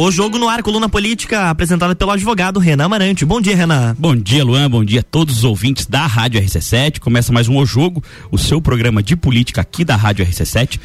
[0.00, 3.24] O Jogo no Ar, coluna política, apresentada pelo advogado Renan Amarante.
[3.24, 3.96] Bom dia, Renan.
[3.98, 4.70] Bom dia, Luan.
[4.70, 7.00] Bom dia a todos os ouvintes da Rádio RC7.
[7.00, 8.00] Começa mais um O Jogo,
[8.30, 10.78] o seu programa de política aqui da Rádio RC7.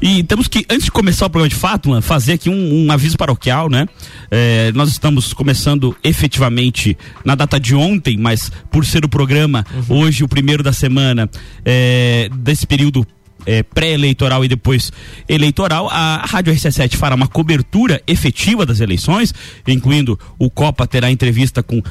[0.00, 2.90] E temos que, antes de começar o programa de fato, Luan, fazer aqui um, um
[2.90, 3.86] aviso paroquial, né?
[4.30, 9.98] É, nós estamos começando efetivamente na data de ontem, mas por ser o programa, uhum.
[9.98, 11.28] hoje, o primeiro da semana,
[11.66, 13.06] é, desse período
[13.46, 14.92] é, pré-eleitoral e depois
[15.28, 19.32] eleitoral, a Rádio RC7 fará uma cobertura efetiva das eleições,
[19.66, 21.82] incluindo o Copa terá entrevista com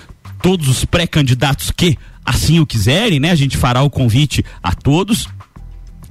[0.42, 3.32] todos os pré-candidatos que assim o quiserem, né?
[3.32, 5.28] A gente fará o convite a todos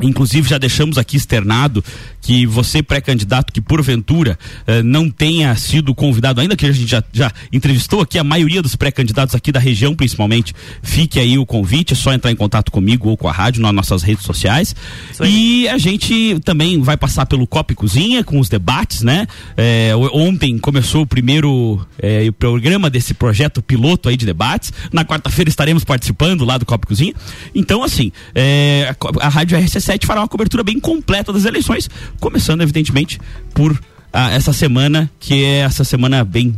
[0.00, 1.84] Inclusive, já deixamos aqui externado
[2.20, 7.02] que você, pré-candidato, que porventura eh, não tenha sido convidado ainda, que a gente já,
[7.12, 11.92] já entrevistou aqui a maioria dos pré-candidatos aqui da região, principalmente, fique aí o convite,
[11.92, 14.74] é só entrar em contato comigo ou com a rádio nas nossas redes sociais.
[15.20, 19.26] E a gente também vai passar pelo Copa e Cozinha com os debates, né?
[19.56, 24.72] Eh, ontem começou o primeiro eh, programa desse projeto piloto aí de debates.
[24.92, 27.14] Na quarta-feira estaremos participando lá do Copa e Cozinha.
[27.52, 31.88] Então, assim, eh, a, a Rádio RCC fará uma cobertura bem completa das eleições,
[32.20, 33.20] começando, evidentemente,
[33.54, 33.78] por
[34.12, 36.54] ah, essa semana, que é essa semana bem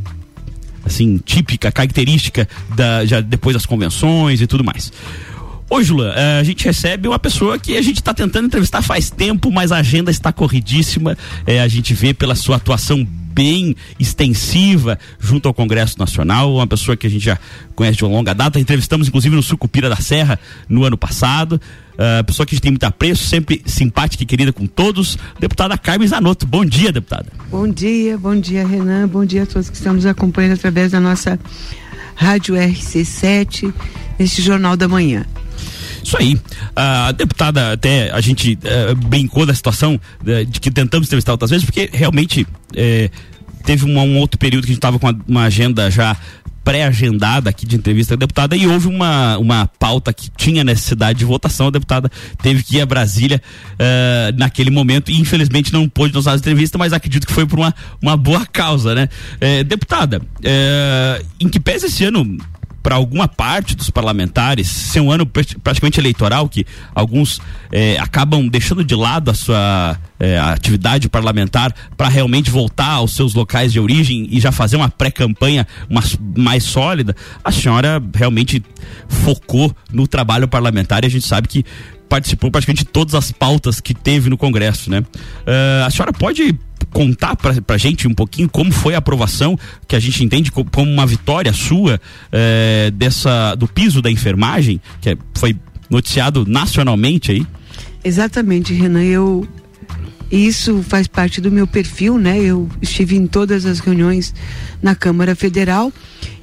[0.84, 4.92] assim, típica, característica da, já depois das convenções e tudo mais.
[5.68, 9.10] Hoje, Lula, eh, a gente recebe uma pessoa que a gente está tentando entrevistar faz
[9.10, 11.16] tempo, mas a agenda está corridíssima.
[11.46, 16.96] É, a gente vê pela sua atuação bem extensiva junto ao Congresso Nacional, uma pessoa
[16.96, 17.38] que a gente já
[17.74, 18.60] conhece de uma longa data.
[18.60, 21.60] Entrevistamos, inclusive, no Sucupira da Serra no ano passado.
[21.94, 25.18] Uh, pessoa que a gente tem muito apreço, sempre simpática e querida com todos.
[25.40, 26.46] Deputada Carmen Zanotto.
[26.46, 27.26] Bom dia, deputada.
[27.50, 29.08] Bom dia, bom dia, Renan.
[29.08, 31.38] Bom dia a todos que estamos acompanhando através da nossa
[32.14, 33.72] Rádio RC7,
[34.18, 35.26] neste Jornal da Manhã.
[36.04, 36.38] Isso aí.
[36.76, 41.50] A deputada, até a gente uh, brincou da situação uh, de que tentamos entrevistar outras
[41.50, 43.10] vezes, porque realmente uh,
[43.64, 46.16] teve um, um, outro período que a gente estava com uma, uma agenda já
[46.62, 51.24] pré-agendada aqui de entrevista da deputada e houve uma, uma pauta que tinha necessidade de
[51.24, 51.66] votação.
[51.66, 52.10] A deputada
[52.42, 53.40] teve que ir a Brasília
[53.74, 57.58] uh, naquele momento e infelizmente não pôde nos dar entrevista, mas acredito que foi por
[57.58, 59.08] uma, uma boa causa, né?
[59.66, 60.22] Deputada,
[61.38, 62.38] em que pese esse ano
[62.84, 67.40] para alguma parte dos parlamentares ser um ano praticamente eleitoral que alguns
[67.72, 73.32] eh, acabam deixando de lado a sua eh, atividade parlamentar para realmente voltar aos seus
[73.32, 75.66] locais de origem e já fazer uma pré-campanha
[76.36, 78.62] mais sólida, a senhora realmente
[79.08, 81.64] focou no trabalho parlamentar e a gente sabe que
[82.06, 85.00] participou praticamente de todas as pautas que teve no Congresso, né?
[85.00, 86.54] Uh, a senhora pode
[86.94, 90.70] contar pra, pra gente um pouquinho como foi a aprovação, que a gente entende como,
[90.78, 92.00] uma vitória sua
[92.30, 95.56] é, dessa do piso da enfermagem, que é, foi
[95.90, 97.46] noticiado nacionalmente aí?
[98.04, 99.02] Exatamente, Renan.
[99.02, 99.46] Eu
[100.30, 102.40] isso faz parte do meu perfil, né?
[102.40, 104.32] Eu estive em todas as reuniões
[104.80, 105.92] na Câmara Federal,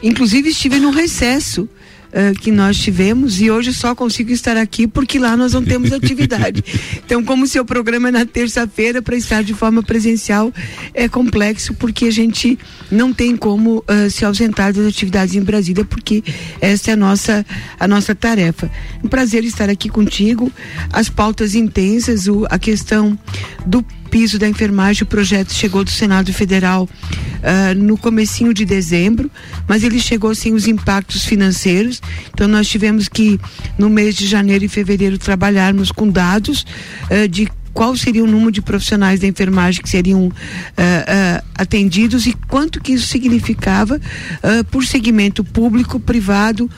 [0.03, 1.67] inclusive estive no recesso
[2.11, 5.91] uh, que nós tivemos e hoje só consigo estar aqui porque lá nós não temos
[5.93, 6.63] atividade.
[7.05, 10.53] então, como o seu programa é na terça-feira, para estar de forma presencial
[10.93, 12.57] é complexo porque a gente
[12.91, 16.23] não tem como uh, se ausentar das atividades em Brasília porque
[16.59, 17.45] essa é a nossa,
[17.79, 18.69] a nossa tarefa.
[19.03, 20.51] Um prazer estar aqui contigo.
[20.91, 23.17] As pautas intensas, o, a questão
[23.65, 29.31] do piso da enfermagem, o projeto chegou do Senado Federal uh, no comecinho de dezembro,
[29.67, 32.01] mas ele chegou sem os impactos financeiros.
[32.33, 33.39] Então nós tivemos que
[33.77, 36.65] no mês de janeiro e fevereiro trabalharmos com dados
[37.09, 42.25] uh, de qual seria o número de profissionais da enfermagem que seriam uh, uh, atendidos
[42.25, 46.69] e quanto que isso significava uh, por segmento público, privado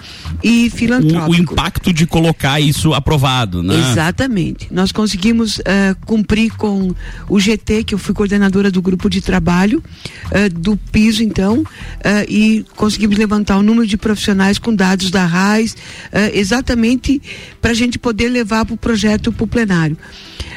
[0.43, 1.31] e filantrópico.
[1.31, 3.91] O, o, impacto de colocar isso aprovado, né?
[3.91, 4.67] Exatamente.
[4.71, 5.61] Nós conseguimos
[6.05, 6.93] cumprir com
[7.29, 9.83] o GT, que eu fui coordenadora do grupo de trabalho
[10.53, 11.63] do piso, então,
[12.27, 15.75] e conseguimos levantar o número de profissionais com dados da RAIS,
[16.33, 17.21] exatamente
[17.61, 19.97] para a gente poder levar para o projeto para o plenário.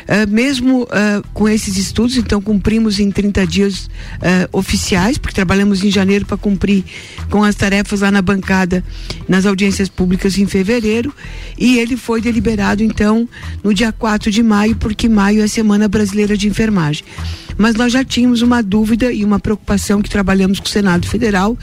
[0.07, 5.83] Uh, mesmo uh, com esses estudos, então cumprimos em 30 dias uh, oficiais, porque trabalhamos
[5.83, 6.85] em janeiro para cumprir
[7.29, 8.85] com as tarefas lá na bancada,
[9.29, 11.13] nas audiências públicas em fevereiro,
[11.59, 13.29] e ele foi deliberado então
[13.65, 17.05] no dia 4 de maio, porque maio é a Semana Brasileira de Enfermagem.
[17.59, 21.59] Mas nós já tínhamos uma dúvida e uma preocupação que trabalhamos com o Senado Federal,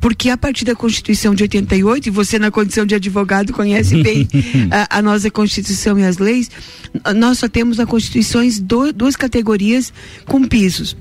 [0.00, 4.28] porque a partir da Constituição de 88, e você na condição de advogado conhece bem
[4.70, 6.50] a, a, nossa Constituição e as leis,
[7.16, 9.92] nós só temos na Constituição do, duas categorias
[10.26, 10.96] com pisos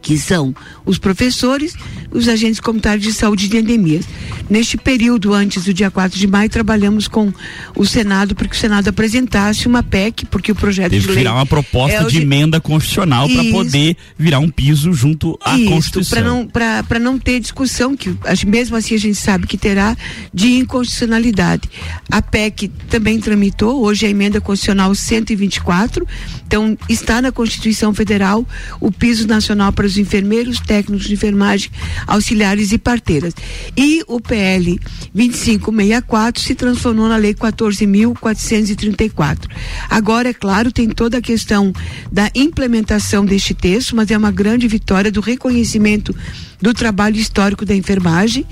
[0.00, 0.54] que são
[0.84, 1.74] os professores,
[2.10, 4.06] os agentes comunitários de saúde de endemias.
[4.48, 7.32] Neste período, antes do dia 4 de maio, trabalhamos com
[7.76, 11.18] o Senado para que o Senado apresentasse uma PEC, porque o projeto Teve de lei.
[11.18, 15.70] virar uma proposta é de, emenda constitucional para poder virar um piso junto à Isso,
[15.70, 16.46] Constituição.
[16.46, 18.16] Para não, não ter discussão, que
[18.46, 19.96] mesmo assim a gente sabe que terá,
[20.32, 21.68] de inconstitucionalidade.
[22.10, 26.06] A PEC também tramitou, hoje a emenda constitucional 124,
[26.48, 28.48] então está na Constituição Federal
[28.80, 31.70] o piso nacional para os enfermeiros, técnicos de enfermagem,
[32.06, 33.34] auxiliares e parteiras.
[33.76, 34.80] E o PL
[35.14, 39.46] 2564 se transformou na Lei 14.434.
[39.90, 41.70] Agora, é claro, tem toda a questão
[42.10, 46.16] da implementação deste texto, mas é uma grande vitória do reconhecimento
[46.60, 48.44] do trabalho histórico da enfermagem,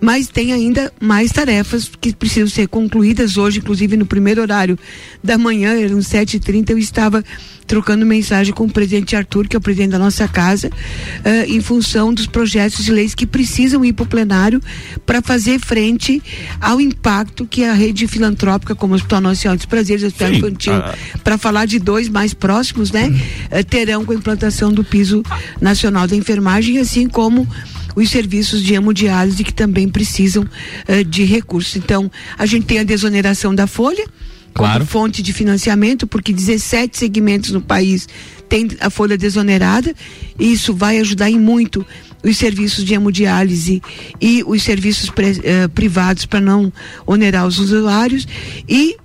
[0.00, 4.78] mas tem ainda mais tarefas que precisam ser concluídas hoje, inclusive no primeiro horário
[5.22, 7.24] da manhã, eram sete e trinta, eu estava
[7.68, 11.60] trocando mensagem com o presidente Arthur, que é o presidente da nossa casa, uh, em
[11.60, 14.60] função dos projetos de leis que precisam ir para o plenário
[15.04, 16.22] para fazer frente
[16.60, 20.36] ao impacto que a rede filantrópica, como o Hospital Nacional dos Prazeres, o Hospital Sim,
[20.36, 20.94] Infantil, ah.
[21.22, 25.22] para falar de dois mais próximos, né, uh, terão com a implantação do piso
[25.60, 27.47] nacional da enfermagem, assim como
[27.94, 31.76] os serviços de hemodiálise que também precisam uh, de recursos.
[31.76, 34.06] Então, a gente tem a desoneração da folha,
[34.54, 34.80] Claro.
[34.80, 38.08] como fonte de financiamento, porque 17 segmentos no país
[38.48, 39.94] têm a folha desonerada,
[40.38, 41.86] e isso vai ajudar em muito
[42.24, 43.80] os serviços de hemodiálise
[44.20, 46.72] e os serviços pre, eh, privados para não
[47.06, 48.26] onerar os usuários
[48.68, 48.96] e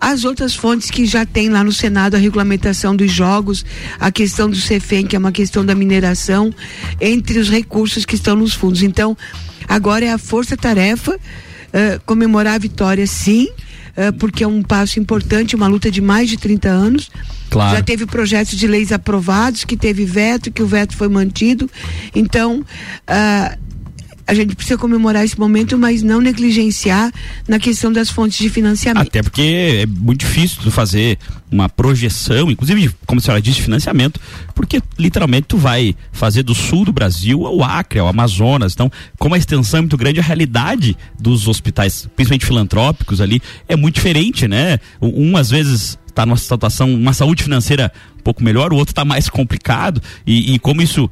[0.00, 3.64] as outras fontes que já tem lá no Senado a regulamentação dos jogos,
[3.98, 6.52] a questão do CEFEM, que é uma questão da mineração,
[7.00, 8.82] entre os recursos que estão nos fundos.
[8.82, 9.16] Então,
[9.68, 11.18] agora é a força-tarefa
[11.72, 13.48] eh, comemorar a vitória, sim,
[13.94, 17.10] eh, porque é um passo importante, uma luta de mais de 30 anos.
[17.50, 17.76] Claro.
[17.76, 21.68] Já teve projetos de leis aprovados, que teve veto, que o veto foi mantido.
[22.14, 22.64] Então,
[23.06, 23.56] ah,
[24.28, 27.10] a gente precisa comemorar esse momento, mas não negligenciar
[27.48, 29.08] na questão das fontes de financiamento.
[29.08, 31.18] Até porque é muito difícil tu fazer
[31.50, 34.20] uma projeção, inclusive, como a senhora disse, financiamento,
[34.54, 38.74] porque literalmente tu vai fazer do sul do Brasil ao Acre, ao Amazonas.
[38.74, 43.76] Então, como a extensão é muito grande, a realidade dos hospitais, principalmente filantrópicos ali, é
[43.76, 44.78] muito diferente, né?
[45.00, 49.06] Um, às vezes está numa situação, uma saúde financeira um pouco melhor, o outro está
[49.06, 51.08] mais complicado e, e como isso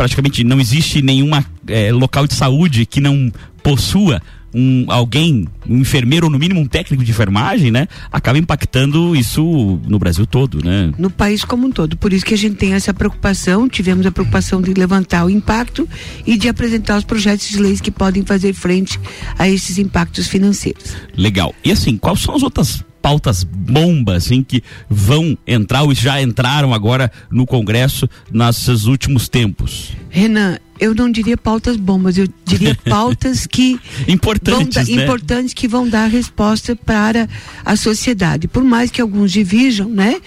[0.00, 3.30] praticamente não existe nenhuma é, local de saúde que não
[3.62, 4.22] possua
[4.54, 9.78] um alguém, um enfermeiro ou no mínimo um técnico de enfermagem, né, acaba impactando isso
[9.86, 10.90] no Brasil todo, né?
[10.96, 11.98] No país como um todo.
[11.98, 15.86] Por isso que a gente tem essa preocupação, tivemos a preocupação de levantar o impacto
[16.26, 18.98] e de apresentar os projetos de leis que podem fazer frente
[19.38, 20.96] a esses impactos financeiros.
[21.14, 21.54] Legal.
[21.62, 26.72] E assim, quais são as outras pautas bombas assim, que vão entrar ou já entraram
[26.74, 29.92] agora no Congresso nesses últimos tempos?
[30.08, 35.02] Renan, eu não diria pautas bombas, eu diria pautas que importantes, vão né?
[35.04, 37.28] importantes que vão dar resposta para
[37.64, 38.48] a sociedade.
[38.48, 40.20] Por mais que alguns dividam, né?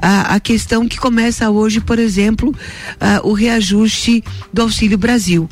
[0.00, 2.54] A, a questão que começa hoje, por exemplo,
[2.98, 5.48] a, o reajuste do Auxílio Brasil.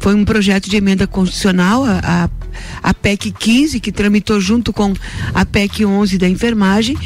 [0.00, 2.28] Foi um projeto de emenda constitucional, a,
[2.82, 4.92] a, PEC 15, que tramitou junto com
[5.34, 7.00] a PEC 11 da enfermagem, uh,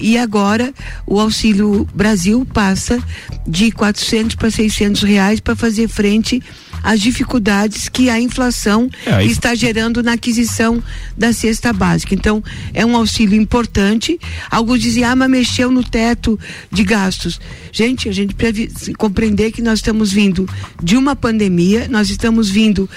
[0.00, 0.72] e agora
[1.06, 3.02] o Auxílio Brasil passa
[3.46, 6.42] de 400 para 600 reais para fazer frente
[6.82, 10.82] às dificuldades que a inflação É, aí- está gerando na aquisição
[11.16, 12.14] da cesta básica.
[12.14, 12.42] Então,
[12.72, 14.18] é um auxílio importante.
[14.50, 16.38] Alguns dizem, ah, mas mexeu no teto
[16.72, 17.38] de gastos.
[17.70, 20.48] Gente, a gente precisa compreender que nós estamos vindo
[20.82, 22.88] de uma pandemia, nós estamos vindo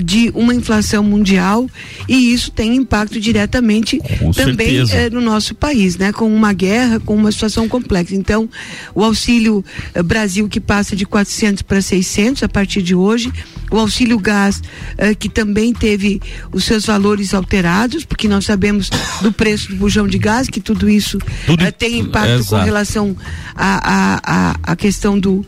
[0.00, 1.68] de uma inflação mundial
[2.08, 6.12] e isso tem impacto diretamente Com também eh, no nosso país, né?
[6.12, 8.14] Com uma guerra, com uma situação complexa.
[8.14, 8.48] Então,
[8.94, 13.32] o auxílio eh, Brasil que passa de 400 para 600 a partir de hoje,
[13.70, 14.62] o auxílio gás
[14.96, 16.20] eh, que também teve
[16.52, 20.88] os seus valores alterados, porque nós sabemos do preço do bujão de gás que tudo
[20.88, 23.16] isso Tudo- tem impacto com relação
[23.54, 25.44] à a, a, a questão do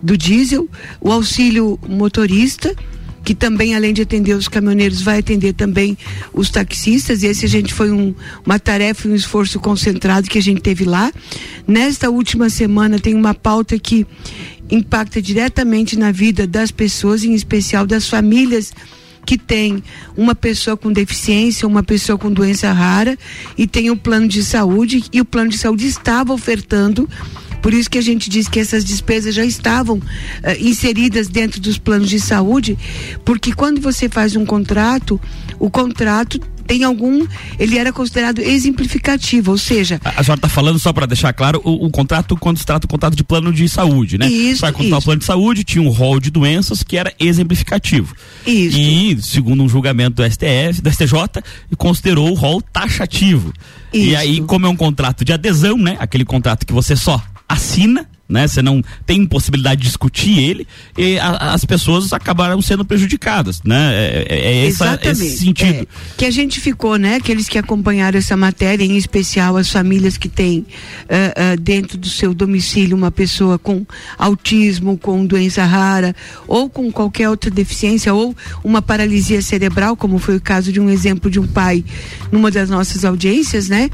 [0.00, 0.68] do diesel,
[1.00, 2.72] o auxílio motorista
[3.24, 5.96] que também, além de atender os caminhoneiros, vai atender também
[6.32, 7.22] os taxistas.
[7.22, 10.84] Esse a gente foi um, uma tarefa e um esforço concentrado que a gente teve
[10.84, 11.12] lá.
[11.66, 14.06] Nesta última semana tem uma pauta que
[14.70, 18.72] impacta diretamente na vida das pessoas, em especial das famílias
[19.28, 19.82] que tem
[20.16, 23.18] uma pessoa com deficiência, uma pessoa com doença rara
[23.58, 27.06] e tem o plano de saúde e o plano de saúde estava ofertando
[27.62, 30.00] por isso que a gente diz que essas despesas já estavam
[30.42, 32.78] eh, inseridas dentro dos planos de saúde,
[33.24, 35.20] porque quando você faz um contrato,
[35.58, 37.26] o contrato tem algum,
[37.58, 39.98] ele era considerado exemplificativo, ou seja.
[40.04, 42.86] A, a senhora está falando, só para deixar claro, o, o, contrato, quando se trata
[42.86, 44.28] do contrato de plano de saúde, né?
[44.28, 44.60] Isso.
[44.60, 48.14] Para contratar o plano de saúde, tinha um rol de doenças que era exemplificativo.
[48.46, 48.76] Isso.
[48.76, 51.42] E, segundo um julgamento do STF, do STJ,
[51.78, 53.50] considerou o rol taxativo.
[53.90, 54.10] Isso.
[54.10, 55.96] E aí, como é um contrato de adesão, né?
[55.98, 58.46] Aquele contrato que você só assina né?
[58.46, 60.66] Você não tem possibilidade de discutir ele
[60.96, 63.94] e a, as pessoas acabaram sendo prejudicadas, né?
[63.94, 65.82] É, é, é essa, esse sentido.
[65.82, 67.16] É, que a gente ficou, né?
[67.16, 70.64] Aqueles que acompanharam essa matéria, em especial as famílias que têm uh,
[71.54, 73.86] uh, dentro do seu domicílio uma pessoa com
[74.18, 76.14] autismo, com doença rara
[76.46, 80.90] ou com qualquer outra deficiência ou uma paralisia cerebral, como foi o caso de um
[80.90, 81.82] exemplo de um pai
[82.30, 83.88] numa das nossas audiências, né?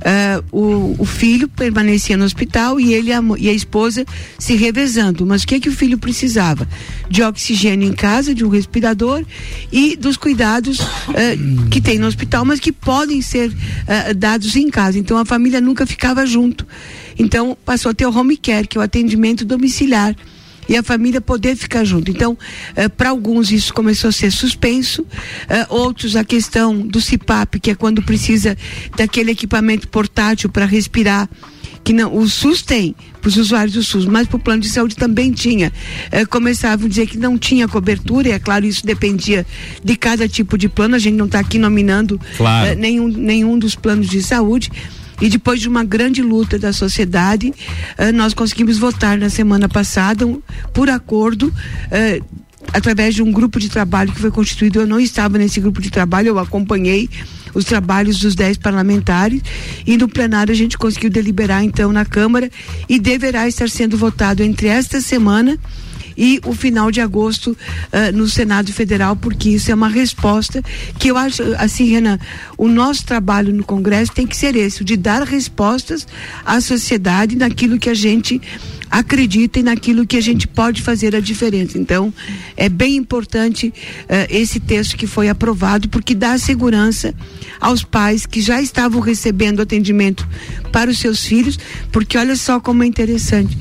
[0.00, 4.04] Uh, o, o filho permanecia no hospital e ele e a esposa esposa
[4.38, 5.24] se revezando.
[5.24, 6.68] Mas o que, que o filho precisava?
[7.08, 9.24] De oxigênio em casa, de um respirador
[9.72, 14.68] e dos cuidados uh, que tem no hospital, mas que podem ser uh, dados em
[14.68, 14.98] casa.
[14.98, 16.66] Então a família nunca ficava junto.
[17.18, 20.14] Então passou a ter o home care, que é o atendimento domiciliar
[20.68, 22.12] e a família poder ficar junto.
[22.12, 22.38] Então,
[22.76, 25.04] eh, para alguns isso começou a ser suspenso,
[25.48, 28.56] eh, outros a questão do CIPAP, que é quando precisa
[28.96, 31.28] daquele equipamento portátil para respirar
[31.82, 34.68] que não, o SUS tem para os usuários do SUS, mas para o plano de
[34.68, 35.72] saúde também tinha.
[36.10, 39.46] É, começavam a dizer que não tinha cobertura, e é claro, isso dependia
[39.82, 42.68] de cada tipo de plano, a gente não está aqui nominando claro.
[42.68, 44.70] é, nenhum, nenhum dos planos de saúde.
[45.20, 47.52] E depois de uma grande luta da sociedade,
[47.98, 50.40] é, nós conseguimos votar na semana passada, um,
[50.72, 51.52] por acordo,
[51.90, 52.22] é,
[52.72, 54.80] através de um grupo de trabalho que foi constituído.
[54.80, 57.08] Eu não estava nesse grupo de trabalho, eu acompanhei
[57.54, 59.42] os trabalhos dos dez parlamentares
[59.86, 62.50] e no plenário a gente conseguiu deliberar então na Câmara
[62.88, 65.58] e deverá estar sendo votado entre esta semana
[66.20, 70.62] e o final de agosto uh, no Senado Federal, porque isso é uma resposta
[70.98, 72.18] que eu acho, assim, Renan,
[72.58, 76.06] o nosso trabalho no Congresso tem que ser esse, o de dar respostas
[76.44, 78.38] à sociedade naquilo que a gente
[78.90, 81.78] acredita e naquilo que a gente pode fazer a diferença.
[81.78, 82.12] Então,
[82.54, 87.14] é bem importante uh, esse texto que foi aprovado, porque dá segurança
[87.58, 90.28] aos pais que já estavam recebendo atendimento
[90.70, 91.58] para os seus filhos,
[91.90, 93.56] porque olha só como é interessante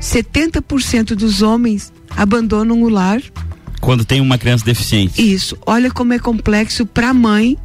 [0.00, 3.20] 70% dos homens abandonam o lar.
[3.80, 5.22] Quando tem uma criança deficiente.
[5.22, 5.56] Isso.
[5.66, 7.56] Olha como é complexo para a mãe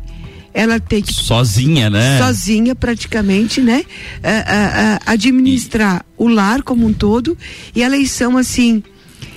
[0.53, 2.19] ela ter que sozinha, né?
[2.19, 3.83] Sozinha praticamente, né?
[5.05, 6.23] administrar e...
[6.23, 7.35] o lar como um todo
[7.75, 8.83] e elas são assim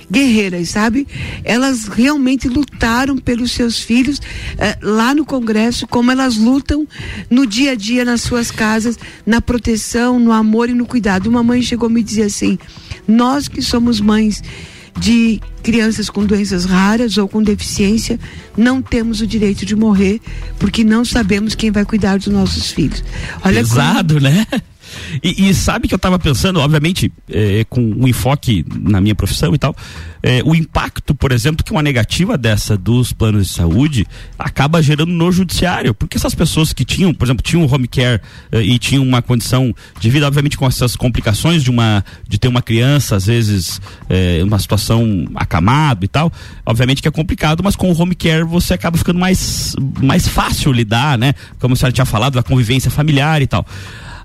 [0.09, 1.05] guerreiras, sabe?
[1.43, 4.21] Elas realmente lutaram pelos seus filhos
[4.57, 6.87] eh, lá no Congresso, como elas lutam
[7.29, 11.27] no dia a dia nas suas casas, na proteção, no amor e no cuidado.
[11.27, 12.57] Uma mãe chegou a me dizer assim:
[13.07, 14.43] nós que somos mães
[14.99, 18.19] de crianças com doenças raras ou com deficiência,
[18.57, 20.19] não temos o direito de morrer
[20.57, 23.03] porque não sabemos quem vai cuidar dos nossos filhos.
[23.43, 24.27] Olha Pesado, como...
[24.27, 24.45] né?
[25.23, 29.53] E, e, sabe que eu estava pensando, obviamente, é, com um enfoque na minha profissão
[29.53, 29.75] e tal,
[30.21, 35.11] é, o impacto, por exemplo, que uma negativa dessa dos planos de saúde acaba gerando
[35.11, 35.93] no judiciário.
[35.93, 39.73] Porque essas pessoas que tinham, por exemplo, tinham home care é, e tinham uma condição
[39.99, 43.79] de vida, obviamente, com essas complicações de uma de ter uma criança, às vezes,
[44.09, 46.31] é, uma situação acamado e tal,
[46.65, 50.71] obviamente que é complicado, mas com o home care você acaba ficando mais, mais fácil
[50.71, 51.33] lidar, né?
[51.59, 53.65] Como a senhora tinha falado, da convivência familiar e tal.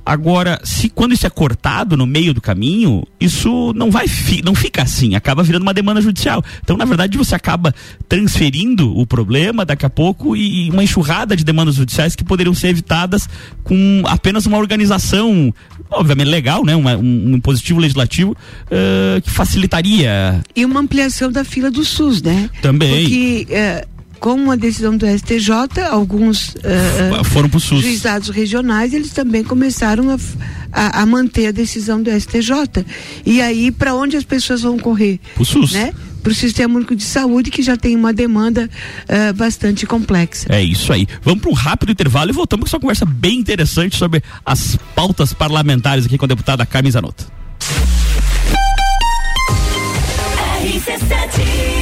[0.05, 4.07] Agora, se quando isso é cortado no meio do caminho, isso não vai
[4.45, 6.43] não fica assim, acaba virando uma demanda judicial.
[6.63, 7.75] Então, na verdade, você acaba
[8.09, 12.55] transferindo o problema daqui a pouco e, e uma enxurrada de demandas judiciais que poderiam
[12.55, 13.29] ser evitadas
[13.63, 15.55] com apenas uma organização,
[15.91, 21.45] obviamente legal, né, uma, um, um positivo legislativo uh, que facilitaria e uma ampliação da
[21.45, 22.51] fila do SUS, né?
[22.61, 23.03] Também.
[23.03, 23.92] Porque uh,
[24.23, 27.83] com uma decisão do STJ, alguns uh, foram para SUS.
[27.83, 30.19] juizados regionais, eles também começaram a,
[30.73, 32.87] a, a, manter a decisão do STJ.
[33.27, 35.19] E aí, para onde as pessoas vão correr?
[35.35, 35.73] Para o SUS.
[35.73, 35.93] Né?
[36.23, 38.71] para o Sistema Único de Saúde, que já tem uma demanda
[39.09, 40.47] uh, bastante complexa.
[40.51, 41.05] É isso aí.
[41.21, 45.33] Vamos para um rápido intervalo e voltamos com essa conversa bem interessante sobre as pautas
[45.33, 47.27] parlamentares aqui com a deputada Carmen Zanotto.
[50.63, 51.82] RC7 de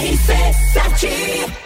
[0.00, 1.65] RC7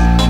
[0.00, 0.29] Bye.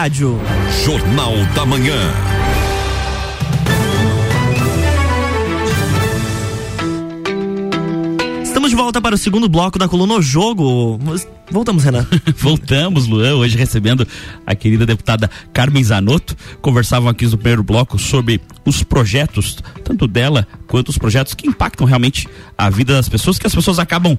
[0.00, 0.40] Rádio.
[0.82, 1.94] Jornal da Manhã.
[8.42, 10.98] Estamos de volta para o segundo bloco da coluna O Jogo.
[11.50, 12.06] Voltamos, Renan.
[12.38, 14.08] Voltamos, Luan, hoje recebendo
[14.46, 16.34] a querida deputada Carmen Zanotto.
[16.62, 21.86] Conversavam aqui no primeiro bloco sobre os projetos, tanto dela quanto os projetos que impactam
[21.86, 24.16] realmente a vida das pessoas, que as pessoas acabam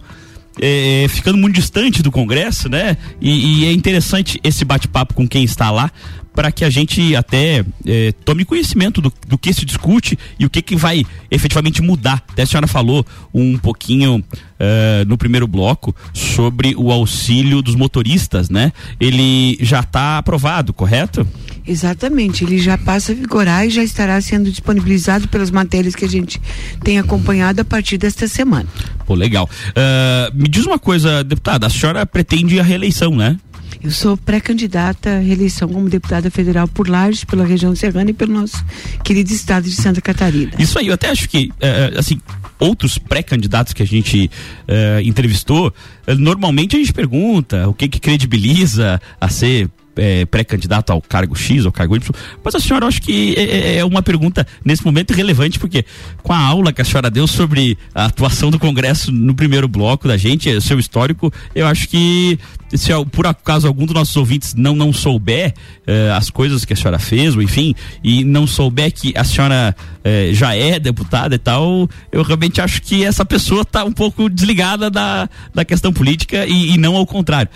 [0.60, 2.98] é, ficando muito distante do Congresso, né?
[3.20, 5.92] E, e é interessante esse bate-papo com quem está lá
[6.34, 10.50] para que a gente até é, tome conhecimento do, do, que se discute e o
[10.50, 12.24] que, que vai efetivamente mudar.
[12.32, 18.50] Até a senhora falou um pouquinho uh, no primeiro bloco sobre o auxílio dos motoristas,
[18.50, 18.72] né?
[19.00, 21.28] Ele já está aprovado, correto?
[21.65, 26.10] Exatamente, ele já passa a vigorar e já estará sendo disponibilizado pelas matérias que a
[26.10, 26.41] gente
[26.84, 28.67] tem acompanhado a partir desta semana.
[29.06, 29.50] Pô, legal.
[29.69, 33.38] Uh, me diz uma coisa, deputada, a senhora pretende a reeleição, né?
[33.84, 38.34] Eu sou pré-candidata à reeleição como deputada federal por Lages, pela região serrana e pelo
[38.34, 38.63] nosso
[39.04, 40.52] querido estado de Santa Catarina.
[40.60, 42.19] Isso aí, eu até acho que, uh, assim,
[42.60, 44.30] outros pré-candidatos que a gente
[44.67, 45.74] uh, entrevistou,
[46.17, 51.65] normalmente a gente pergunta o que que credibiliza a ser é, pré-candidato ao cargo X
[51.65, 52.12] ou cargo Y,
[52.43, 55.86] mas a senhora acho que é, é, é, uma pergunta nesse momento relevante, porque
[56.23, 60.08] com a aula que a senhora deu sobre a atuação do Congresso no primeiro bloco
[60.08, 62.39] da gente, é, seu histórico, eu acho que
[62.77, 65.54] se por acaso algum dos nossos ouvintes não não souber
[65.86, 69.75] eh, as coisas que a senhora fez, ou enfim, e não souber que a senhora
[70.04, 74.30] eh, já é deputada e tal, eu realmente acho que essa pessoa está um pouco
[74.30, 77.49] desligada da, da questão política e, e não ao contrário.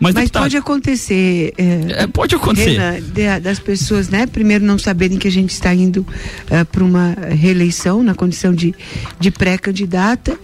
[0.00, 1.52] Mas, Mas pode acontecer.
[1.96, 2.78] É, pode acontecer.
[2.78, 4.26] Reina, de, das pessoas, né?
[4.26, 8.74] Primeiro não saberem que a gente está indo uh, para uma reeleição na condição de,
[9.18, 10.38] de pré-candidata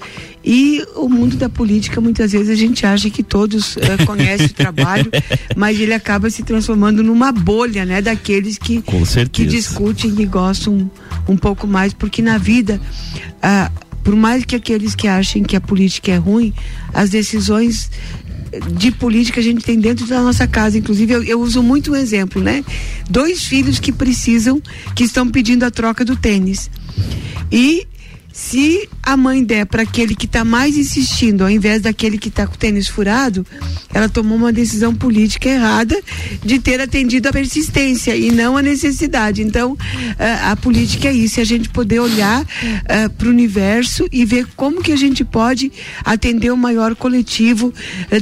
[0.44, 4.52] e o mundo da política, muitas vezes a gente acha que todos uh, conhecem o
[4.54, 5.10] trabalho,
[5.56, 8.02] mas ele acaba se transformando numa bolha, né?
[8.02, 8.82] Daqueles que,
[9.30, 10.90] que discutem e gostam um,
[11.32, 12.80] um pouco mais, porque na vida,
[13.38, 16.52] uh, por mais que aqueles que achem que a política é ruim,
[16.92, 17.90] as decisões
[18.74, 20.78] de política a gente tem dentro da nossa casa.
[20.78, 22.64] Inclusive, eu, eu uso muito um exemplo, né?
[23.08, 24.60] Dois filhos que precisam,
[24.94, 26.70] que estão pedindo a troca do tênis.
[27.50, 27.86] E
[28.32, 32.46] se a mãe der para aquele que está mais insistindo, ao invés daquele que está
[32.46, 33.46] com o tênis furado,
[33.92, 36.00] ela tomou uma decisão política errada
[36.42, 39.42] de ter atendido a persistência e não a necessidade.
[39.42, 39.76] Então,
[40.18, 42.44] a, a política é isso, é a gente poder olhar
[43.18, 45.70] para o universo e ver como que a gente pode
[46.04, 47.72] atender o maior coletivo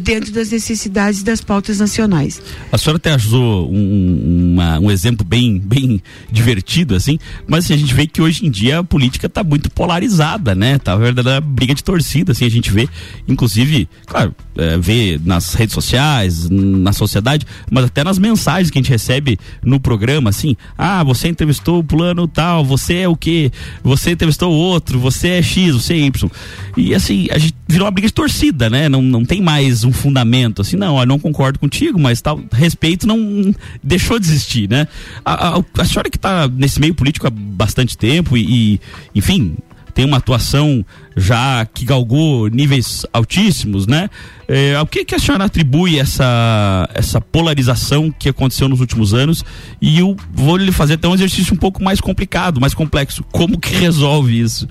[0.02, 2.42] dentro das necessidades das pautas nacionais.
[2.72, 7.76] A senhora até ajudou um, uma, um exemplo bem, bem divertido, assim, mas assim, a
[7.76, 10.78] gente vê que hoje em dia a política está muito polarizada polarizada, né?
[10.78, 12.88] Tá verdadeira briga de torcida, assim, a gente vê,
[13.28, 18.82] inclusive, claro, é, vê nas redes sociais, na sociedade, mas até nas mensagens que a
[18.82, 23.52] gente recebe no programa, assim, ah, você entrevistou o plano tal, você é o que,
[23.82, 26.30] você entrevistou o outro, você é X, você é Y.
[26.76, 28.88] E assim, a gente virou uma briga de torcida, né?
[28.88, 33.06] Não, não tem mais um fundamento, assim, não, eu não concordo contigo, mas tal, respeito
[33.06, 34.88] não deixou de existir, né?
[35.24, 38.80] A, a, a senhora que está nesse meio político há bastante tempo e, e
[39.14, 39.56] enfim,
[39.90, 40.84] tem uma atuação
[41.16, 44.08] já que galgou níveis altíssimos, né?
[44.48, 49.44] É, ao que, que a senhora atribui essa, essa polarização que aconteceu nos últimos anos?
[49.80, 53.24] E eu vou lhe fazer até um exercício um pouco mais complicado, mais complexo.
[53.30, 54.68] Como que resolve isso?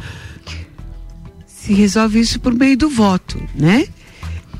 [1.46, 3.88] Se resolve isso por meio do voto, né?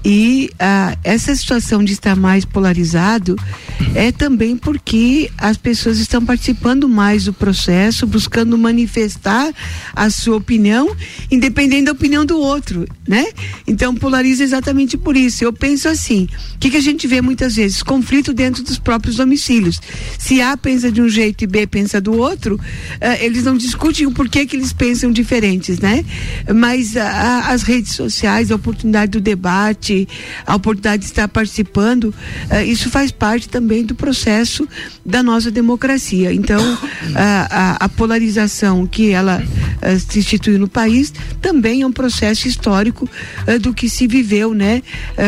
[0.04, 3.36] E ah, essa situação de estar mais polarizado
[3.96, 9.54] é também porque as pessoas estão participando mais do processo, buscando manifestar
[9.96, 10.96] a sua opinião,
[11.30, 13.26] independente da opinião do outro, né?
[13.68, 15.44] Então polariza exatamente por isso.
[15.44, 17.84] Eu penso assim, o que, que a gente vê muitas vezes?
[17.84, 19.82] Conflito dentro dos próprios domicílios.
[20.18, 22.60] Se A pensa de um jeito e B pensa do outro,
[23.02, 26.06] ah, eles não discutem o porquê que eles pensam diferentes, né?
[26.54, 29.89] Mas ah, as redes sociais, a oportunidade do debate,
[30.46, 34.68] a oportunidade de estar participando, uh, isso faz parte também do processo
[35.06, 36.34] da nossa democracia.
[36.34, 36.62] Então,
[37.16, 42.48] a, a, a, polarização que ela uh, se instituiu no país também é um processo
[42.48, 43.10] histórico
[43.48, 44.82] uh, do que se viveu, né,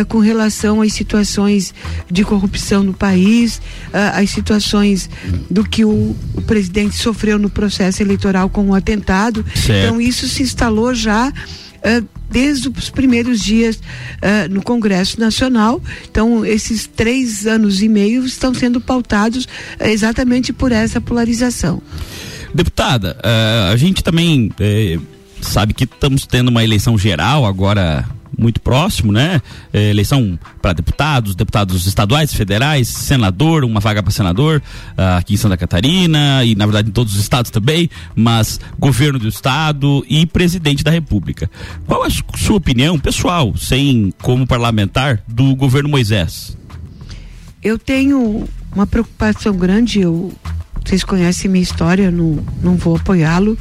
[0.07, 1.73] com relação às situações
[2.09, 3.61] de corrupção no país,
[3.93, 5.09] às situações
[5.49, 9.45] do que o, o, presidente sofreu no processo eleitoral com o atentado.
[9.53, 9.71] Certo.
[9.71, 11.31] Então, isso se instalou já
[11.81, 15.81] uh, desde os primeiros dias uh, no Congresso Nacional.
[16.09, 21.81] Então, esses três anos e meio estão sendo pautados uh, exatamente por essa polarização.
[22.53, 23.17] Deputada,
[23.71, 24.99] a gente também eh,
[25.39, 28.05] sabe que estamos tendo uma eleição geral agora
[28.37, 29.41] muito próximo, né?
[29.73, 34.61] É, eleição para deputados, deputados estaduais, federais, senador, uma vaga para senador
[34.97, 39.19] uh, aqui em Santa Catarina e na verdade em todos os estados também, mas governo
[39.19, 41.49] do estado e presidente da República.
[41.85, 46.57] Qual a sua opinião pessoal, sem como parlamentar, do governo Moisés?
[47.63, 50.01] Eu tenho uma preocupação grande.
[50.01, 50.33] Eu,
[50.83, 53.57] vocês conhecem minha história, não, não vou apoiá-lo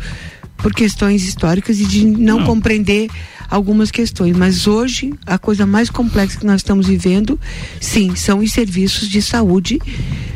[0.62, 2.46] por questões históricas e de não, não.
[2.46, 3.08] compreender
[3.50, 4.36] algumas questões.
[4.36, 7.38] Mas hoje, a coisa mais complexa que nós estamos vivendo,
[7.80, 9.78] sim, são os serviços de saúde,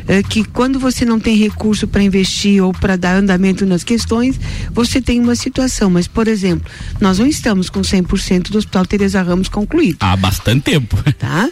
[0.07, 4.39] eh, que quando você não tem recurso para investir ou para dar andamento nas questões,
[4.71, 5.89] você tem uma situação.
[5.89, 9.97] Mas, por exemplo, nós não estamos com 100% do Hospital Teresa Ramos concluído.
[10.01, 10.97] Há bastante tempo.
[11.17, 11.49] Tá?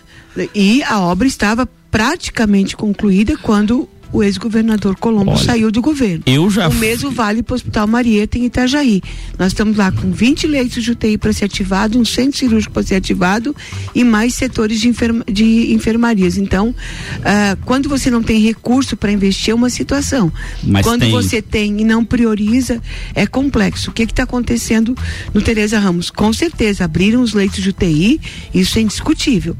[0.53, 6.23] E a obra estava praticamente concluída quando o ex-governador Colombo Olha, saiu do governo.
[6.27, 9.01] Eu já o mesmo vale para o Hospital Marieta em Itajaí.
[9.39, 12.83] Nós estamos lá com 20 leitos de UTI para ser ativado, um centro cirúrgico para
[12.83, 13.55] ser ativado
[13.95, 16.37] e mais setores de, enferma, de enfermarias.
[16.37, 20.31] Então, uh, quando você não tem recurso para investir é uma situação.
[20.63, 21.11] Mas quando tem...
[21.11, 22.79] você tem e não prioriza,
[23.15, 23.89] é complexo.
[23.89, 24.95] O que está acontecendo
[25.33, 26.11] no Tereza Ramos?
[26.11, 28.21] Com certeza, abriram os leitos de UTI,
[28.53, 29.57] isso é indiscutível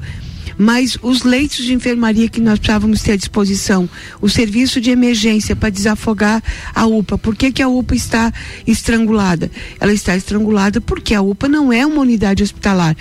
[0.58, 3.90] mas os leitos de enfermaria que nós precisávamos ter à disposição,
[4.22, 6.42] o serviço de emergência para desafogar
[6.74, 7.18] a UPA.
[7.18, 8.34] Por que, que a UPA está
[8.66, 9.52] estrangulada?
[9.80, 12.96] Ela está estrangulada porque a UPA não é uma unidade hospitalar.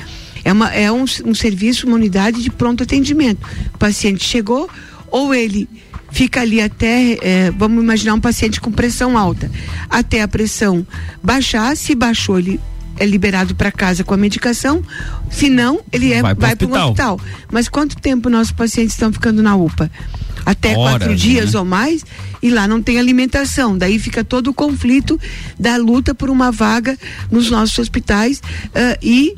[0.44, 3.46] É, uma, é um, um serviço, uma unidade de pronto atendimento.
[3.74, 4.68] O paciente chegou,
[5.10, 5.68] ou ele
[6.10, 9.50] fica ali até, é, vamos imaginar um paciente com pressão alta,
[9.88, 10.86] até a pressão
[11.22, 12.60] baixar, se baixou, ele
[13.02, 14.82] é liberado para casa com a medicação,
[15.28, 17.20] se não, ele é, vai para o hospital.
[17.50, 19.90] Mas quanto tempo nossos pacientes estão ficando na UPA?
[20.46, 21.58] Até Horas, quatro dias né?
[21.58, 22.04] ou mais,
[22.40, 23.76] e lá não tem alimentação.
[23.76, 25.18] Daí fica todo o conflito
[25.58, 26.96] da luta por uma vaga
[27.30, 28.38] nos nossos hospitais.
[28.38, 29.34] Uh, e,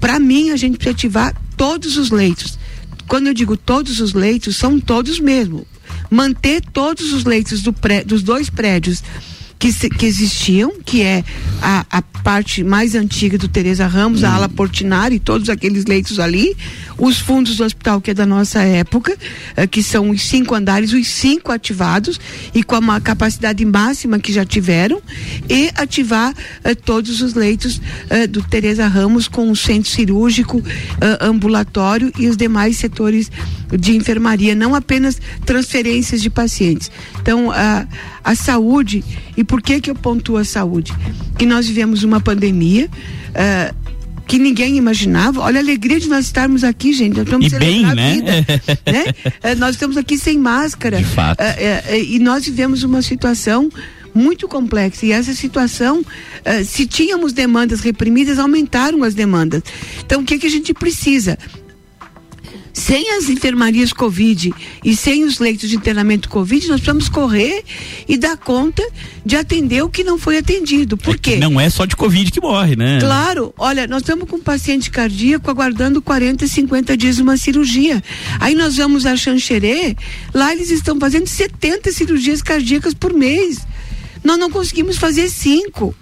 [0.00, 2.58] para mim, a gente precisa ativar todos os leitos.
[3.06, 5.64] Quando eu digo todos os leitos, são todos mesmo.
[6.10, 9.02] Manter todos os leitos do pré, dos dois prédios
[9.58, 11.24] que, que existiam, que é
[11.60, 16.56] a, a parte mais antiga do Teresa Ramos, a ala Portinari, todos aqueles leitos ali,
[16.98, 19.16] os fundos do hospital que é da nossa época,
[19.56, 22.20] eh, que são os cinco andares, os cinco ativados
[22.54, 25.00] e com a capacidade máxima que já tiveram,
[25.48, 30.62] e ativar eh, todos os leitos eh, do Teresa Ramos com o centro cirúrgico,
[31.20, 33.30] ambulatório e os demais setores
[33.76, 36.90] de enfermaria, não apenas transferências de pacientes.
[37.20, 37.86] Então, a,
[38.24, 39.04] a saúde,
[39.36, 40.92] e por que que eu pontuo a saúde?
[41.38, 42.88] Que nós vivemos uma pandemia,
[43.30, 43.74] uh,
[44.26, 45.40] que ninguém imaginava.
[45.40, 47.16] Olha a alegria de nós estarmos aqui, gente.
[47.16, 48.14] Nós estamos e bem, né?
[48.14, 48.32] Vida,
[48.90, 49.04] né?
[49.52, 50.98] Uh, nós estamos aqui sem máscara.
[50.98, 51.40] De fato.
[51.40, 53.70] Uh, e nós vivemos uma situação
[54.14, 55.06] muito complexa.
[55.06, 56.02] E essa situação,
[56.64, 59.62] se tínhamos demandas reprimidas, aumentaram as demandas.
[60.04, 61.38] Então, o que, que a gente precisa?
[62.78, 67.64] Sem as enfermarias Covid e sem os leitos de internamento Covid, nós precisamos correr
[68.08, 68.86] e dar conta
[69.26, 70.96] de atender o que não foi atendido.
[70.96, 71.36] Por é quê?
[71.36, 73.00] Não é só de Covid que morre, né?
[73.00, 73.52] Claro.
[73.58, 78.02] Olha, nós estamos com um paciente cardíaco aguardando 40, 50 dias uma cirurgia.
[78.38, 79.96] Aí nós vamos a Xanxerê,
[80.32, 83.66] lá eles estão fazendo 70 cirurgias cardíacas por mês.
[84.22, 85.94] Nós não conseguimos fazer cinco.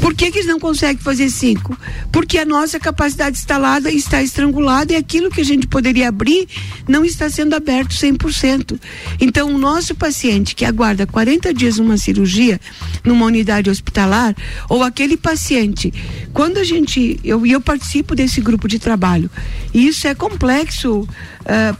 [0.00, 1.76] Por que, que eles não conseguem fazer cinco?
[2.12, 6.46] Porque a nossa capacidade instalada está estrangulada e aquilo que a gente poderia abrir
[6.86, 8.78] não está sendo aberto 100%.
[9.20, 12.60] Então, o nosso paciente que aguarda 40 dias uma cirurgia
[13.04, 14.36] numa unidade hospitalar,
[14.68, 15.92] ou aquele paciente,
[16.32, 17.18] quando a gente.
[17.24, 19.30] Eu, eu participo desse grupo de trabalho,
[19.72, 21.08] e isso é complexo, uh,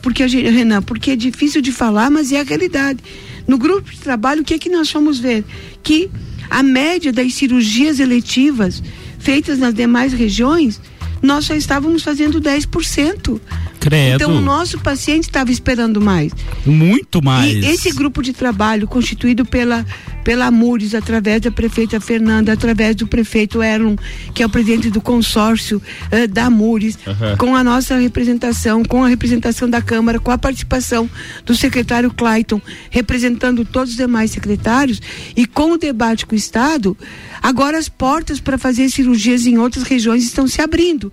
[0.02, 3.00] porque a gente, Renan, porque é difícil de falar, mas é a realidade.
[3.46, 5.44] No grupo de trabalho, o que é que nós vamos ver?
[5.82, 6.10] Que
[6.50, 8.82] a média das cirurgias eletivas
[9.18, 10.80] feitas nas demais regiões,
[11.22, 13.40] nós só estávamos fazendo 10%.
[13.80, 14.14] Credo.
[14.16, 16.32] Então o nosso paciente estava esperando mais.
[16.66, 17.52] Muito mais.
[17.52, 19.84] E esse grupo de trabalho constituído pela
[20.28, 23.96] pela Mures, através da prefeita Fernanda, através do prefeito Erlon,
[24.34, 25.80] que é o presidente do consórcio
[26.12, 27.36] uh, da Mures, uhum.
[27.38, 31.08] com a nossa representação, com a representação da Câmara, com a participação
[31.46, 35.00] do secretário Clayton, representando todos os demais secretários,
[35.34, 36.94] e com o debate com o Estado,
[37.42, 41.07] agora as portas para fazer cirurgias em outras regiões estão se abrindo.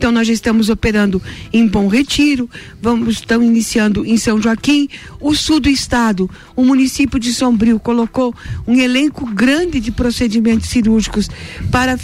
[0.00, 2.48] Então nós já estamos operando em Bom Retiro,
[2.80, 4.88] vamos estamos iniciando em São Joaquim,
[5.20, 8.34] o sul do estado, o município de Sombrio colocou
[8.66, 11.28] um elenco grande de procedimentos cirúrgicos
[11.70, 11.98] para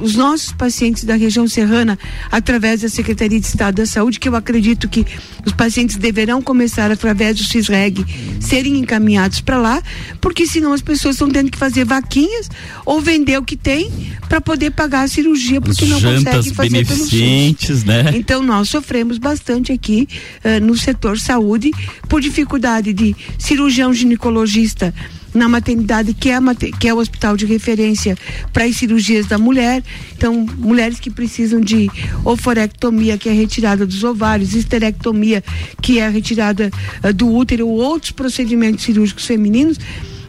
[0.00, 1.98] os nossos pacientes da região serrana
[2.30, 5.06] através da Secretaria de Estado da Saúde, que eu acredito que
[5.44, 8.04] os pacientes deverão começar através do CISREG
[8.40, 9.82] serem encaminhados para lá,
[10.20, 12.48] porque senão as pessoas estão tendo que fazer vaquinhas
[12.84, 13.90] ou vender o que tem
[14.28, 17.84] para poder pagar a cirurgia, porque As não conseguem fazer pelo SUS.
[17.84, 18.12] Né?
[18.14, 20.08] Então nós sofremos bastante aqui
[20.44, 21.70] uh, no setor saúde
[22.08, 24.92] por dificuldade de cirurgião ginecologista
[25.36, 26.38] na maternidade, que é,
[26.80, 28.16] que é o hospital de referência
[28.52, 29.82] para as cirurgias da mulher.
[30.16, 31.90] Então, mulheres que precisam de
[32.24, 35.44] oforectomia, que é a retirada dos ovários, histerectomia,
[35.82, 36.70] que é a retirada
[37.04, 39.78] uh, do útero, ou outros procedimentos cirúrgicos femininos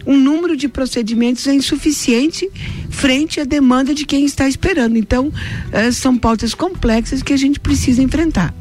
[0.06, 2.50] um número de procedimentos é insuficiente
[2.90, 4.98] frente à demanda de quem está esperando.
[4.98, 8.54] Então, uh, são pautas complexas que a gente precisa enfrentar.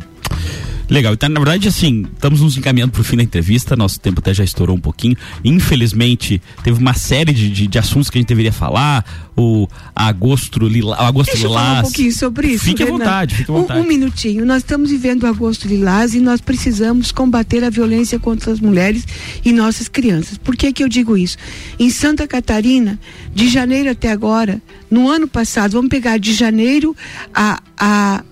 [0.88, 4.20] Legal, então na verdade assim, estamos nos encaminhando para o fim da entrevista, nosso tempo
[4.20, 8.20] até já estourou um pouquinho, infelizmente teve uma série de, de, de assuntos que a
[8.20, 9.04] gente deveria falar,
[9.36, 11.66] o agosto, lila, agosto Deixa lilás.
[11.66, 12.64] Eu falar um pouquinho sobre isso.
[12.64, 13.80] Fique à vontade, fique à vontade.
[13.80, 18.18] Um, um, minutinho, nós estamos vivendo o agosto lilás e nós precisamos combater a violência
[18.18, 19.04] contra as mulheres
[19.44, 20.38] e nossas crianças.
[20.38, 21.36] Por que que eu digo isso?
[21.78, 22.98] Em Santa Catarina,
[23.34, 26.96] de janeiro até agora, no ano passado, vamos pegar de janeiro
[27.34, 28.24] a, a,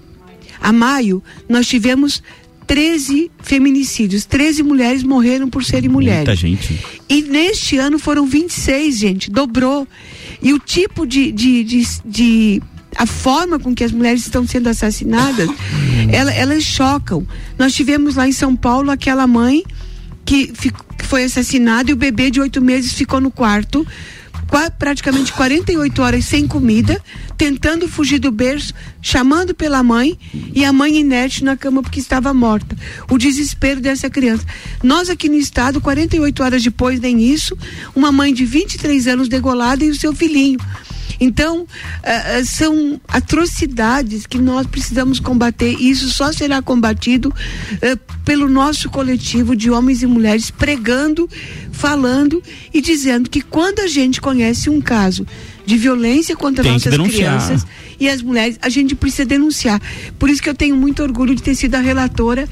[0.60, 2.22] a maio, nós tivemos
[2.66, 4.24] 13 feminicídios.
[4.24, 6.26] 13 mulheres morreram por serem mulheres.
[6.26, 6.80] Muita gente.
[7.08, 9.30] E neste ano foram 26, gente.
[9.30, 9.86] Dobrou.
[10.42, 12.62] E o tipo de, de, de, de
[12.96, 15.48] a forma com que as mulheres estão sendo assassinadas,
[16.10, 17.26] ela, elas chocam.
[17.58, 19.62] Nós tivemos lá em São Paulo aquela mãe
[20.24, 23.86] que, fico, que foi assassinada e o bebê de oito meses ficou no quarto
[24.78, 27.00] praticamente 48 horas sem comida,
[27.36, 30.18] tentando fugir do berço, chamando pela mãe
[30.54, 32.76] e a mãe inerte na cama porque estava morta.
[33.10, 34.44] O desespero dessa criança.
[34.82, 37.56] Nós aqui no estado, 48 horas depois, nem isso,
[37.94, 40.58] uma mãe de 23 anos degolada e o seu filhinho.
[41.20, 45.76] Então, uh, são atrocidades que nós precisamos combater.
[45.78, 51.28] E isso só será combatido uh, pelo nosso coletivo de homens e mulheres pregando,
[51.72, 55.26] falando e dizendo que quando a gente conhece um caso
[55.66, 57.66] de violência contra Tem nossas crianças
[57.98, 59.80] e as mulheres, a gente precisa denunciar.
[60.18, 62.48] Por isso que eu tenho muito orgulho de ter sido a relatora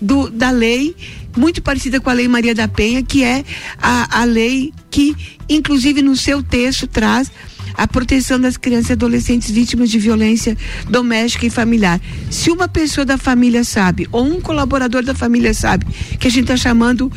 [0.00, 0.94] do, da lei
[1.36, 3.44] muito parecida com a Lei Maria da Penha, que é
[3.80, 5.14] a, a lei que,
[5.48, 7.30] inclusive, no seu texto traz
[7.74, 10.56] a proteção das crianças e adolescentes vítimas de violência
[10.88, 12.00] doméstica e familiar.
[12.30, 15.86] Se uma pessoa da família sabe, ou um colaborador da família sabe,
[16.18, 17.12] que a gente está chamando uh,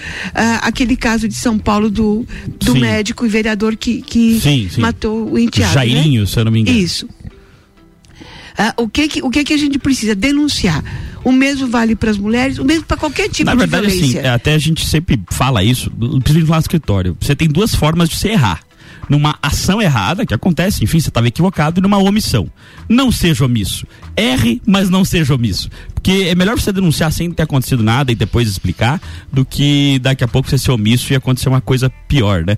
[0.61, 2.25] aquele caso de São Paulo do,
[2.59, 4.81] do médico e vereador que, que sim, sim.
[4.81, 5.69] matou o enteado.
[5.69, 5.73] Né?
[5.73, 6.27] Jairinho, né?
[6.27, 6.77] se eu não me engano.
[6.77, 7.05] Isso.
[7.05, 10.15] Uh, o que que, o que que a gente precisa?
[10.15, 10.83] Denunciar.
[11.23, 14.21] O mesmo vale para as mulheres, o mesmo para qualquer tipo Na de verdade, violência.
[14.21, 17.17] Assim, até a gente sempre fala isso, principalmente lá no escritório.
[17.19, 18.66] Você tem duas formas de se errar
[19.09, 22.49] numa ação errada, que acontece, enfim, você estava equivocado, e numa omissão.
[22.89, 23.85] Não seja omisso.
[24.15, 25.69] Erre, mas não seja omisso.
[25.93, 30.23] Porque é melhor você denunciar sem ter acontecido nada e depois explicar, do que daqui
[30.23, 32.57] a pouco você ser omisso e acontecer uma coisa pior, né?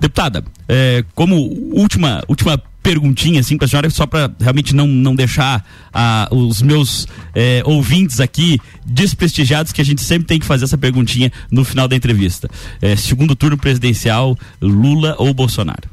[0.00, 1.36] Deputada, é, como
[1.72, 6.62] última, última perguntinha assim para a senhora, só para realmente não, não deixar ah, os
[6.62, 11.64] meus eh, ouvintes aqui desprestigiados, que a gente sempre tem que fazer essa perguntinha no
[11.64, 12.48] final da entrevista.
[12.80, 15.88] Eh, segundo turno presidencial, Lula ou Bolsonaro?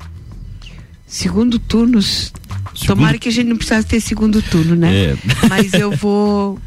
[1.08, 2.34] Segundo turnos.
[2.74, 2.98] Segundo...
[2.98, 4.94] Tomara que a gente não precisasse ter segundo turno, né?
[4.94, 5.18] É.
[5.48, 6.60] Mas eu vou.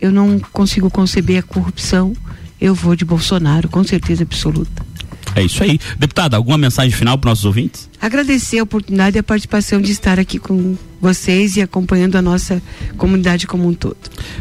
[0.00, 2.14] Eu não consigo conceber a corrupção.
[2.60, 4.84] Eu vou de Bolsonaro, com certeza absoluta.
[5.34, 5.78] É isso aí.
[5.98, 7.88] Deputada, alguma mensagem final para nossos ouvintes?
[8.02, 12.62] Agradecer a oportunidade e a participação de estar aqui com vocês e acompanhando a nossa
[12.96, 13.96] comunidade como um todo.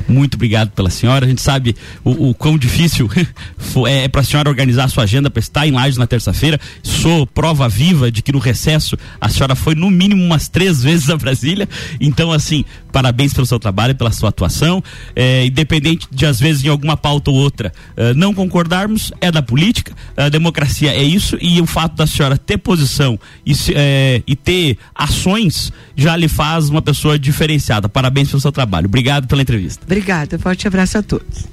[0.08, 1.26] Muito obrigado pela senhora.
[1.26, 3.10] A gente sabe o, o quão difícil
[3.90, 6.60] é para a senhora organizar a sua agenda para estar em Lages na terça-feira.
[6.84, 11.10] Sou prova viva de que no recesso a senhora foi no mínimo umas três vezes
[11.10, 11.68] a Brasília.
[12.00, 14.84] Então, assim, parabéns pelo seu trabalho, pela sua atuação.
[15.16, 19.42] É, independente de, às vezes, em alguma pauta ou outra, uh, não concordarmos, é da
[19.42, 19.96] política.
[20.16, 21.40] A democracia é isso.
[21.42, 26.51] E o fato da senhora ter posição e, é, e ter ações já lhe faz
[26.60, 27.88] uma pessoa diferenciada.
[27.90, 28.88] Parabéns pelo seu trabalho.
[28.88, 29.84] Obrigado pela entrevista.
[29.86, 30.38] Obrigada.
[30.40, 31.48] Forte abraço a todos.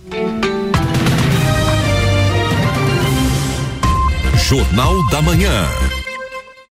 [4.49, 5.98] Jornal da Manhã.